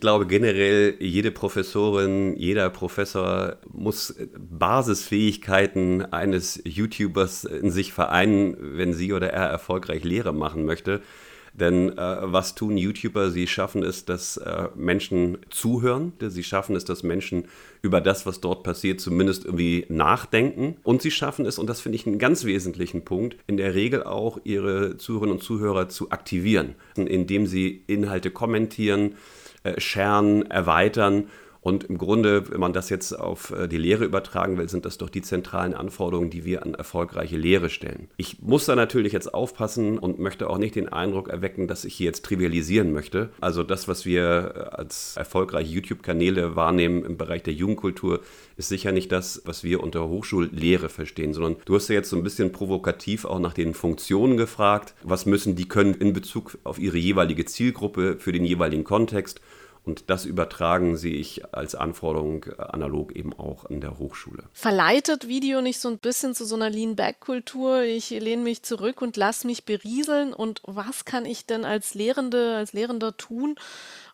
glaube 0.00 0.26
generell, 0.26 0.96
jede 0.98 1.30
Professorin, 1.30 2.34
jeder 2.36 2.70
Professor 2.70 3.58
muss 3.70 4.14
Basisfähigkeiten 4.38 6.12
eines 6.12 6.60
YouTubers 6.64 7.44
in 7.44 7.70
sich 7.70 7.92
vereinen, 7.92 8.56
wenn 8.78 8.94
sie 8.94 9.12
oder 9.12 9.30
er 9.32 9.48
erfolgreich 9.48 10.02
Lehre 10.02 10.32
machen 10.32 10.64
möchte. 10.64 11.02
Denn 11.52 11.96
äh, 11.96 12.16
was 12.22 12.54
tun 12.54 12.76
YouTuber? 12.76 13.30
Sie 13.30 13.46
schaffen 13.46 13.82
es, 13.82 14.04
dass 14.04 14.36
äh, 14.36 14.68
Menschen 14.74 15.38
zuhören. 15.50 16.12
Sie 16.20 16.42
schaffen 16.42 16.76
es, 16.76 16.84
dass 16.84 17.02
Menschen 17.02 17.44
über 17.82 18.00
das, 18.00 18.26
was 18.26 18.40
dort 18.40 18.62
passiert, 18.62 19.00
zumindest 19.00 19.44
irgendwie 19.44 19.86
nachdenken. 19.88 20.76
Und 20.82 21.02
sie 21.02 21.10
schaffen 21.10 21.46
es, 21.46 21.58
und 21.58 21.68
das 21.68 21.80
finde 21.80 21.96
ich 21.96 22.06
einen 22.06 22.18
ganz 22.18 22.44
wesentlichen 22.44 23.04
Punkt, 23.04 23.36
in 23.46 23.56
der 23.56 23.74
Regel 23.74 24.02
auch 24.04 24.38
ihre 24.44 24.96
Zuhörerinnen 24.96 25.36
und 25.36 25.42
Zuhörer 25.42 25.88
zu 25.88 26.10
aktivieren, 26.10 26.74
indem 26.94 27.46
sie 27.46 27.82
Inhalte 27.86 28.30
kommentieren, 28.30 29.14
äh, 29.62 29.80
scheren, 29.80 30.50
erweitern 30.50 31.28
und 31.62 31.84
im 31.84 31.98
Grunde, 31.98 32.50
wenn 32.50 32.60
man 32.60 32.72
das 32.72 32.88
jetzt 32.88 33.12
auf 33.12 33.50
äh, 33.50 33.68
die 33.68 33.76
Lehre 33.76 34.04
übertragen 34.04 34.56
will, 34.56 34.68
sind 34.68 34.86
das 34.86 34.96
doch 34.96 35.10
die 35.10 35.20
zentralen 35.20 35.74
Anforderungen, 35.74 36.30
die 36.30 36.44
wir 36.44 36.62
an 36.62 36.74
erfolgreiche 36.74 37.36
Lehre 37.36 37.68
stellen. 37.68 38.08
Ich 38.16 38.40
muss 38.40 38.64
da 38.64 38.74
natürlich 38.74 39.12
jetzt 39.12 39.34
aufpassen 39.34 39.98
und 39.98 40.18
möchte 40.18 40.48
auch 40.48 40.56
nicht 40.56 40.74
den 40.74 40.88
Eindruck 40.88 41.28
erwecken, 41.28 41.68
dass 41.68 41.84
ich 41.84 41.94
hier 41.94 42.06
jetzt 42.06 42.24
trivialisieren 42.24 42.92
möchte. 42.92 43.28
Also 43.40 43.62
das, 43.62 43.88
was 43.88 44.06
wir 44.06 44.54
äh, 44.54 44.76
als 44.76 45.16
erfolgreiche 45.16 45.70
YouTube-Kanäle 45.70 46.56
wahrnehmen 46.56 47.04
im 47.04 47.18
Bereich 47.18 47.42
der 47.42 47.52
Jugendkultur, 47.52 48.20
ist 48.56 48.70
sicher 48.70 48.92
nicht 48.92 49.12
das, 49.12 49.42
was 49.44 49.62
wir 49.62 49.82
unter 49.82 50.08
Hochschullehre 50.08 50.88
verstehen, 50.88 51.34
sondern 51.34 51.56
du 51.66 51.74
hast 51.74 51.88
ja 51.88 51.94
jetzt 51.94 52.08
so 52.08 52.16
ein 52.16 52.22
bisschen 52.22 52.52
provokativ 52.52 53.26
auch 53.26 53.38
nach 53.38 53.54
den 53.54 53.74
Funktionen 53.74 54.38
gefragt. 54.38 54.94
Was 55.02 55.26
müssen 55.26 55.56
die 55.56 55.68
können 55.68 55.94
in 55.94 56.14
Bezug 56.14 56.56
auf 56.64 56.78
ihre 56.78 56.96
jeweilige 56.96 57.44
Zielgruppe 57.44 58.16
für 58.18 58.32
den 58.32 58.46
jeweiligen 58.46 58.84
Kontext? 58.84 59.40
Und 59.90 60.04
das 60.06 60.24
Übertragen 60.24 60.96
sehe 60.96 61.16
ich 61.16 61.52
als 61.52 61.74
Anforderung 61.74 62.44
äh, 62.44 62.62
analog 62.62 63.10
eben 63.10 63.32
auch 63.32 63.64
in 63.64 63.80
der 63.80 63.98
Hochschule. 63.98 64.44
Verleitet 64.52 65.26
Video 65.26 65.60
nicht 65.62 65.80
so 65.80 65.88
ein 65.88 65.98
bisschen 65.98 66.32
zu 66.32 66.44
so 66.44 66.54
einer 66.54 66.70
Lean-Back-Kultur? 66.70 67.82
Ich 67.82 68.10
lehne 68.10 68.44
mich 68.44 68.62
zurück 68.62 69.02
und 69.02 69.16
lasse 69.16 69.48
mich 69.48 69.64
berieseln. 69.64 70.32
Und 70.32 70.62
was 70.64 71.04
kann 71.04 71.26
ich 71.26 71.44
denn 71.44 71.64
als 71.64 71.94
Lehrende, 71.94 72.54
als 72.54 72.72
Lehrender 72.72 73.16
tun, 73.16 73.56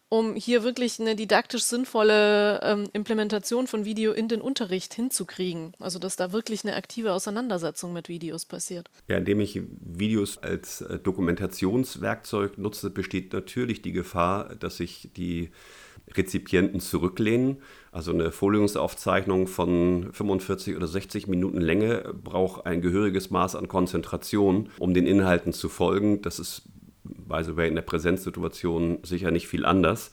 um 0.09 0.35
hier 0.35 0.63
wirklich 0.63 1.01
eine 1.01 1.17
didaktisch 1.17 1.65
sinnvolle 1.65 2.61
ähm, 2.63 2.85
Implementation 2.93 3.67
von 3.67 3.85
Video 3.85 4.13
in 4.13 4.29
den 4.29 4.41
Unterricht 4.41 4.95
hinzukriegen. 4.95 5.73
Also 5.81 5.99
dass 5.99 6.17
da 6.17 6.33
wirklich 6.33 6.65
eine 6.65 6.77
aktive 6.77 7.13
Auseinandersetzung 7.13 7.93
mit 7.93 8.09
Videos 8.09 8.45
passiert. 8.45 8.89
Ja, 9.09 9.19
indem 9.19 9.41
ich 9.41 9.61
Videos 9.81 10.39
als 10.39 10.81
äh, 10.83 10.99
Dokumentationswerkzeug 10.99 12.59
nutze, 12.59 12.91
besteht 12.91 13.33
natürlich 13.33 13.83
die 13.83 13.93
Gefahr, 13.93 14.55
dass 14.55 14.77
sich 14.77 15.11
die 15.17 15.51
Rezipienten 16.15 16.81
zurücklehnen. 16.81 17.57
Also 17.91 18.13
eine 18.13 18.31
Vorlesungsaufzeichnung 18.31 19.49
von 19.49 20.13
45 20.13 20.77
oder 20.77 20.87
60 20.87 21.27
Minuten 21.27 21.61
Länge 21.61 22.15
braucht 22.23 22.65
ein 22.65 22.81
gehöriges 22.81 23.31
Maß 23.31 23.57
an 23.57 23.67
Konzentration, 23.67 24.69
um 24.79 24.95
den 24.95 25.07
Inhalten 25.07 25.53
zu 25.53 25.69
folgen. 25.69 26.23
Das 26.23 26.39
ist 26.39 26.63
by 27.29 27.43
the 27.43 27.57
way, 27.57 27.69
in 27.69 27.75
der 27.75 27.83
Präsenzsituation 27.83 28.99
sicher 29.03 29.31
nicht 29.31 29.49
viel 29.49 29.65
anders. 29.65 30.13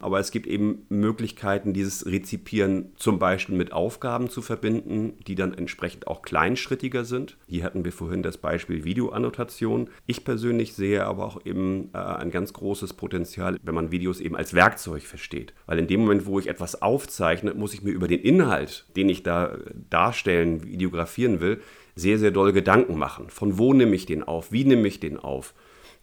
Aber 0.00 0.18
es 0.18 0.30
gibt 0.30 0.46
eben 0.46 0.84
Möglichkeiten, 0.90 1.72
dieses 1.72 2.04
Rezipieren 2.04 2.92
zum 2.96 3.18
Beispiel 3.18 3.56
mit 3.56 3.72
Aufgaben 3.72 4.28
zu 4.28 4.42
verbinden, 4.42 5.14
die 5.26 5.34
dann 5.34 5.54
entsprechend 5.54 6.08
auch 6.08 6.20
kleinschrittiger 6.20 7.06
sind. 7.06 7.38
Hier 7.46 7.64
hatten 7.64 7.86
wir 7.86 7.92
vorhin 7.92 8.22
das 8.22 8.36
Beispiel 8.36 8.84
Videoannotation. 8.84 9.88
Ich 10.06 10.24
persönlich 10.24 10.74
sehe 10.74 11.06
aber 11.06 11.24
auch 11.24 11.46
eben 11.46 11.88
äh, 11.94 11.98
ein 11.98 12.30
ganz 12.30 12.52
großes 12.52 12.92
Potenzial, 12.94 13.56
wenn 13.62 13.74
man 13.74 13.92
Videos 13.92 14.20
eben 14.20 14.36
als 14.36 14.52
Werkzeug 14.52 15.04
versteht. 15.04 15.54
Weil 15.64 15.78
in 15.78 15.86
dem 15.86 16.00
Moment, 16.00 16.26
wo 16.26 16.38
ich 16.38 16.48
etwas 16.48 16.82
aufzeichne, 16.82 17.54
muss 17.54 17.72
ich 17.72 17.82
mir 17.82 17.92
über 17.92 18.08
den 18.08 18.20
Inhalt, 18.20 18.84
den 18.96 19.08
ich 19.08 19.22
da 19.22 19.56
darstellen, 19.88 20.64
videografieren 20.64 21.40
will, 21.40 21.62
sehr, 21.96 22.18
sehr 22.18 22.30
doll 22.30 22.52
Gedanken 22.52 22.98
machen. 22.98 23.30
Von 23.30 23.58
wo 23.58 23.72
nehme 23.72 23.94
ich 23.94 24.06
den 24.06 24.22
auf? 24.22 24.52
Wie 24.52 24.64
nehme 24.64 24.88
ich 24.88 25.00
den 25.00 25.16
auf? 25.16 25.54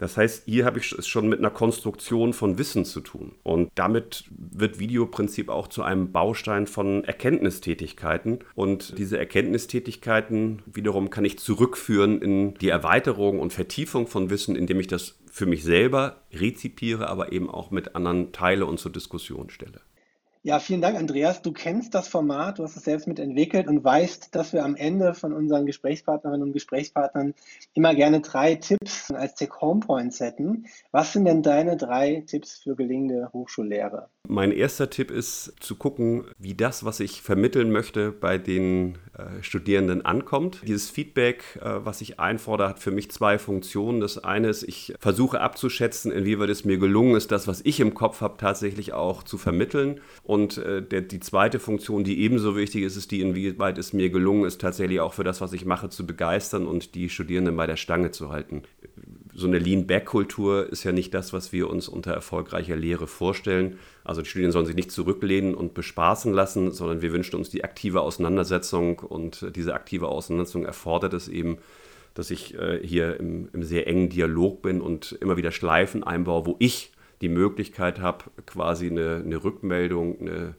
Das 0.02 0.16
heißt, 0.16 0.46
hier 0.46 0.64
habe 0.64 0.80
ich 0.80 0.90
es 0.90 1.06
schon 1.06 1.28
mit 1.28 1.38
einer 1.38 1.52
Konstruktion 1.52 2.32
von 2.32 2.58
Wissen 2.58 2.84
zu 2.84 3.02
tun. 3.02 3.36
Und 3.44 3.70
damit 3.76 4.24
wird 4.30 4.80
Videoprinzip 4.80 5.48
auch 5.48 5.68
zu 5.68 5.84
einem 5.84 6.10
Baustein 6.10 6.66
von 6.66 7.04
Erkenntnistätigkeiten. 7.04 8.40
Und 8.56 8.98
diese 8.98 9.16
Erkenntnistätigkeiten 9.16 10.62
wiederum 10.66 11.10
kann 11.10 11.24
ich 11.24 11.38
zurückführen 11.38 12.20
in 12.20 12.54
die 12.54 12.70
Erweiterung 12.70 13.38
und 13.38 13.52
Vertiefung 13.52 14.08
von 14.08 14.28
Wissen, 14.28 14.56
indem 14.56 14.80
ich 14.80 14.88
das 14.88 15.20
für 15.30 15.46
mich 15.46 15.62
selber 15.62 16.16
rezipiere, 16.32 17.08
aber 17.08 17.30
eben 17.30 17.48
auch 17.48 17.70
mit 17.70 17.94
anderen 17.94 18.32
teile 18.32 18.66
und 18.66 18.80
zur 18.80 18.90
Diskussion 18.90 19.50
stelle. 19.50 19.82
Ja, 20.44 20.58
vielen 20.58 20.80
Dank, 20.80 20.98
Andreas. 20.98 21.40
Du 21.40 21.52
kennst 21.52 21.94
das 21.94 22.08
Format, 22.08 22.58
du 22.58 22.64
hast 22.64 22.76
es 22.76 22.82
selbst 22.82 23.06
mitentwickelt 23.06 23.68
und 23.68 23.84
weißt, 23.84 24.34
dass 24.34 24.52
wir 24.52 24.64
am 24.64 24.74
Ende 24.74 25.14
von 25.14 25.32
unseren 25.32 25.66
Gesprächspartnerinnen 25.66 26.48
und 26.48 26.52
Gesprächspartnern 26.52 27.34
immer 27.74 27.94
gerne 27.94 28.22
drei 28.22 28.56
Tipps 28.56 29.12
als 29.12 29.36
Take-Home-Points 29.36 30.18
hätten. 30.18 30.66
Was 30.90 31.12
sind 31.12 31.26
denn 31.26 31.44
deine 31.44 31.76
drei 31.76 32.24
Tipps 32.26 32.58
für 32.58 32.74
gelingende 32.74 33.30
Hochschullehre? 33.32 34.08
Mein 34.28 34.52
erster 34.52 34.88
Tipp 34.88 35.10
ist 35.10 35.52
zu 35.60 35.74
gucken, 35.74 36.24
wie 36.38 36.54
das, 36.54 36.84
was 36.84 37.00
ich 37.00 37.22
vermitteln 37.22 37.70
möchte, 37.70 38.12
bei 38.12 38.38
den 38.38 38.98
äh, 39.18 39.42
Studierenden 39.42 40.06
ankommt. 40.06 40.62
Dieses 40.66 40.90
Feedback, 40.90 41.58
äh, 41.60 41.84
was 41.84 42.00
ich 42.00 42.20
einfordere, 42.20 42.68
hat 42.68 42.78
für 42.78 42.92
mich 42.92 43.10
zwei 43.10 43.38
Funktionen. 43.38 44.00
Das 44.00 44.22
eine 44.22 44.48
ist, 44.48 44.62
ich 44.62 44.94
versuche 45.00 45.40
abzuschätzen, 45.40 46.12
inwieweit 46.12 46.50
es 46.50 46.64
mir 46.64 46.78
gelungen 46.78 47.16
ist, 47.16 47.32
das, 47.32 47.48
was 47.48 47.62
ich 47.64 47.80
im 47.80 47.94
Kopf 47.94 48.20
habe, 48.20 48.36
tatsächlich 48.38 48.92
auch 48.92 49.24
zu 49.24 49.38
vermitteln. 49.38 50.00
Äh, 50.58 50.82
der, 50.82 51.02
die 51.02 51.20
zweite 51.20 51.58
Funktion, 51.58 52.04
die 52.04 52.20
ebenso 52.20 52.56
wichtig 52.56 52.82
ist, 52.82 52.96
ist 52.96 53.10
die, 53.10 53.20
inwieweit 53.20 53.78
es 53.78 53.92
mir 53.92 54.10
gelungen 54.10 54.44
ist, 54.44 54.60
tatsächlich 54.60 55.00
auch 55.00 55.14
für 55.14 55.24
das, 55.24 55.40
was 55.40 55.52
ich 55.52 55.64
mache, 55.64 55.88
zu 55.88 56.06
begeistern 56.06 56.66
und 56.66 56.94
die 56.94 57.08
Studierenden 57.08 57.56
bei 57.56 57.66
der 57.66 57.76
Stange 57.76 58.10
zu 58.10 58.30
halten 58.30 58.62
so 59.34 59.46
eine 59.46 59.58
Lean-Back-Kultur 59.58 60.70
ist 60.70 60.84
ja 60.84 60.92
nicht 60.92 61.14
das, 61.14 61.32
was 61.32 61.52
wir 61.52 61.70
uns 61.70 61.88
unter 61.88 62.12
erfolgreicher 62.12 62.76
Lehre 62.76 63.06
vorstellen. 63.06 63.78
Also 64.04 64.20
die 64.20 64.28
Studierenden 64.28 64.52
sollen 64.52 64.66
sich 64.66 64.76
nicht 64.76 64.92
zurücklehnen 64.92 65.54
und 65.54 65.74
bespaßen 65.74 66.32
lassen, 66.32 66.72
sondern 66.72 67.02
wir 67.02 67.12
wünschen 67.12 67.36
uns 67.36 67.48
die 67.48 67.64
aktive 67.64 68.02
Auseinandersetzung 68.02 68.98
und 68.98 69.46
diese 69.56 69.74
aktive 69.74 70.08
Auseinandersetzung 70.08 70.66
erfordert 70.66 71.14
es 71.14 71.28
eben, 71.28 71.58
dass 72.14 72.30
ich 72.30 72.58
äh, 72.58 72.86
hier 72.86 73.18
im, 73.18 73.48
im, 73.54 73.62
sehr 73.62 73.86
engen 73.86 74.10
Dialog 74.10 74.60
bin 74.60 74.82
und 74.82 75.12
immer 75.20 75.38
wieder 75.38 75.50
Schleifen 75.50 76.04
einbaue, 76.04 76.46
wo 76.46 76.56
ich 76.58 76.92
die 77.22 77.28
Möglichkeit 77.28 78.00
habe, 78.00 78.24
quasi 78.44 78.88
eine, 78.88 79.22
eine 79.24 79.42
Rückmeldung, 79.42 80.20
eine, 80.20 80.54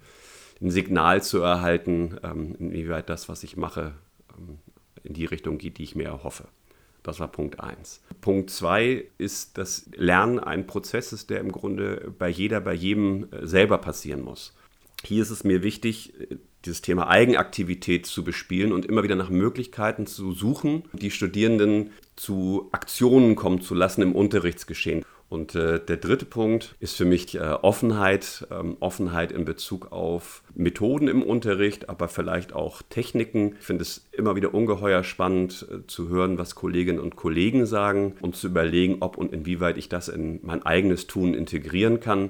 ein 0.62 0.72
Signal 0.72 1.22
zu 1.22 1.42
erhalten, 1.42 2.18
ähm, 2.24 2.56
inwieweit 2.58 3.10
das, 3.10 3.30
was 3.30 3.44
ich 3.44 3.58
mache, 3.58 3.94
ähm, 4.38 4.58
in 5.04 5.14
die 5.14 5.26
Richtung 5.26 5.58
geht, 5.58 5.78
die 5.78 5.84
ich 5.84 5.96
mir 5.96 6.08
erhoffe. 6.08 6.48
Das 7.04 7.20
war 7.20 7.28
Punkt 7.28 7.60
1. 7.60 8.02
Punkt 8.22 8.50
2 8.50 9.06
ist, 9.18 9.58
dass 9.58 9.90
Lernen 9.94 10.40
ein 10.40 10.66
Prozess 10.66 11.12
ist, 11.12 11.30
der 11.30 11.42
im 11.42 11.52
Grunde 11.52 12.14
bei 12.18 12.30
jeder, 12.30 12.62
bei 12.62 12.74
jedem 12.74 13.28
äh, 13.32 13.46
selber 13.46 13.78
passieren 13.78 14.22
muss. 14.22 14.56
Hier 15.04 15.22
ist 15.22 15.32
es 15.32 15.44
mir 15.44 15.64
wichtig, 15.64 16.14
dieses 16.64 16.82
Thema 16.82 17.10
Eigenaktivität 17.10 18.06
zu 18.06 18.24
bespielen 18.24 18.72
und 18.72 18.86
immer 18.86 19.04
wieder 19.04 19.16
nach 19.16 19.30
Möglichkeiten 19.30 20.08
zu 20.08 20.32
suchen, 20.32 20.84
die 20.94 21.12
Studierenden 21.12 21.92
zu 22.16 22.70
Aktionen 22.72 23.36
kommen 23.36 23.60
zu 23.60 23.76
lassen 23.76 24.02
im 24.02 24.16
Unterrichtsgeschehen. 24.16 25.04
Und 25.34 25.56
äh, 25.56 25.84
der 25.84 25.98
dritte 25.98 26.26
Punkt 26.26 26.76
ist 26.80 26.96
für 26.96 27.06
mich 27.06 27.34
äh, 27.34 27.40
Offenheit, 27.40 28.46
ähm, 28.52 28.78
Offenheit 28.82 29.32
in 29.32 29.46
Bezug 29.46 29.92
auf 29.92 30.44
Methoden 30.54 31.08
im 31.08 31.24
Unterricht, 31.24 31.90
aber 31.90 32.08
vielleicht 32.08 32.54
auch 32.54 32.84
Techniken. 32.84 33.56
Ich 33.60 33.66
finde 33.66 33.82
es 33.82 34.06
immer 34.12 34.36
wieder 34.36 34.54
ungeheuer 34.54 35.04
spannend 35.04 35.66
äh, 35.72 35.88
zu 35.88 36.08
hören, 36.08 36.38
was 36.38 36.54
Kolleginnen 36.54 37.00
und 37.00 37.16
Kollegen 37.16 37.66
sagen 37.66 38.14
und 38.22 38.36
zu 38.36 38.46
überlegen, 38.46 38.98
ob 39.00 39.18
und 39.18 39.34
inwieweit 39.34 39.80
ich 39.80 39.90
das 39.90 40.08
in 40.08 40.40
mein 40.44 40.64
eigenes 40.68 41.08
Tun 41.08 41.34
integrieren 41.34 42.00
kann. 42.00 42.30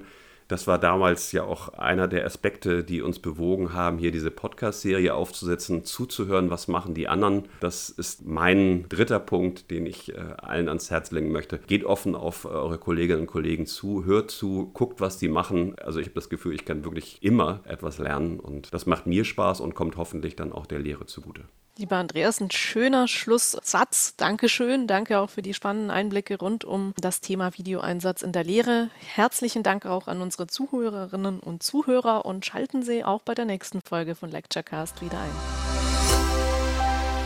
Das 0.53 0.67
war 0.67 0.77
damals 0.77 1.31
ja 1.31 1.45
auch 1.45 1.69
einer 1.69 2.07
der 2.07 2.27
Aspekte, 2.27 2.83
die 2.83 3.01
uns 3.01 3.17
bewogen 3.17 3.73
haben, 3.73 3.97
hier 3.97 4.11
diese 4.11 4.29
Podcast-Serie 4.29 5.15
aufzusetzen, 5.15 5.83
zuzuhören, 5.83 6.51
was 6.51 6.67
machen 6.67 6.93
die 6.93 7.07
anderen. 7.07 7.45
Das 7.59 7.89
ist 7.89 8.23
mein 8.27 8.87
dritter 8.87 9.17
Punkt, 9.17 9.71
den 9.71 9.87
ich 9.87 10.13
äh, 10.13 10.19
allen 10.37 10.67
ans 10.67 10.91
Herz 10.91 11.09
legen 11.09 11.31
möchte. 11.31 11.57
Geht 11.57 11.85
offen 11.85 12.13
auf 12.13 12.45
eure 12.45 12.77
Kolleginnen 12.77 13.21
und 13.21 13.25
Kollegen 13.25 13.65
zu, 13.65 14.05
hört 14.05 14.29
zu, 14.29 14.69
guckt, 14.75 15.01
was 15.01 15.17
die 15.17 15.27
machen. 15.27 15.73
Also 15.79 15.99
ich 15.99 16.05
habe 16.05 16.13
das 16.13 16.29
Gefühl, 16.29 16.53
ich 16.53 16.65
kann 16.65 16.83
wirklich 16.83 17.23
immer 17.23 17.61
etwas 17.65 17.97
lernen 17.97 18.39
und 18.39 18.71
das 18.75 18.85
macht 18.85 19.07
mir 19.07 19.25
Spaß 19.25 19.59
und 19.59 19.73
kommt 19.73 19.97
hoffentlich 19.97 20.35
dann 20.35 20.53
auch 20.53 20.67
der 20.67 20.77
Lehre 20.77 21.07
zugute. 21.07 21.45
Lieber 21.75 21.95
Andreas, 21.95 22.39
ein 22.39 22.51
schöner 22.51 23.07
Schlusssatz. 23.07 24.15
Dankeschön. 24.15 24.85
Danke 24.85 25.17
auch 25.17 25.31
für 25.31 25.41
die 25.41 25.55
spannenden 25.55 25.89
Einblicke 25.89 26.37
rund 26.37 26.65
um 26.65 26.93
das 27.01 27.19
Thema 27.19 27.57
Videoeinsatz 27.57 28.21
in 28.21 28.31
der 28.31 28.43
Lehre. 28.43 28.91
Herzlichen 29.15 29.63
Dank 29.63 29.87
auch 29.87 30.07
an 30.07 30.21
unsere 30.21 30.45
Zuhörerinnen 30.45 31.39
und 31.39 31.63
Zuhörer 31.63 32.25
und 32.25 32.45
schalten 32.45 32.83
Sie 32.83 33.03
auch 33.03 33.23
bei 33.23 33.33
der 33.33 33.45
nächsten 33.45 33.81
Folge 33.81 34.13
von 34.13 34.29
Lecturecast 34.29 35.01
wieder 35.01 35.17
ein. 35.19 35.31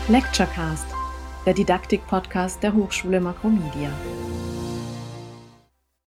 Lecturecast, 0.08 0.86
der 1.44 1.52
Didaktik-Podcast 1.52 2.62
der 2.62 2.72
Hochschule 2.72 3.20
Makromedia. 3.20 3.90